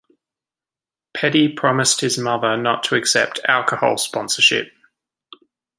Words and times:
Petty 1.13 1.47
promised 1.47 2.01
his 2.01 2.17
mother 2.17 2.57
not 2.57 2.81
to 2.85 2.95
accept 2.95 3.39
alcohol 3.47 3.99
sponsorship. 3.99 4.71